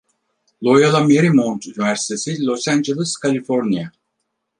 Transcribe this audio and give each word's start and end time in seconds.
Loyola 0.63 0.99
Marymount 1.01 1.67
Üniversitesi, 1.67 2.41
Los 2.45 2.67
Angeles, 2.67 3.15
Kaliforniya. 3.17 3.91